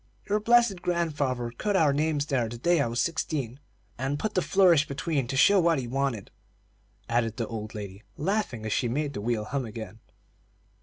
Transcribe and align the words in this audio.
Your 0.27 0.39
blessed 0.39 0.81
grandfather 0.81 1.51
cut 1.55 1.75
our 1.75 1.93
names 1.93 2.25
there 2.25 2.49
the 2.49 2.57
day 2.57 2.81
I 2.81 2.87
was 2.87 2.99
sixteen, 2.99 3.59
and 3.99 4.17
put 4.17 4.33
the 4.33 4.41
flourish 4.41 4.87
between 4.87 5.27
to 5.27 5.37
show 5.37 5.59
what 5.59 5.77
he 5.77 5.85
wanted," 5.87 6.31
added 7.07 7.37
the 7.37 7.45
old 7.45 7.75
lady, 7.75 8.01
laughing 8.17 8.65
as 8.65 8.73
she 8.73 8.87
made 8.87 9.13
the 9.13 9.21
wheel 9.21 9.45
hum 9.45 9.63
again. 9.63 9.99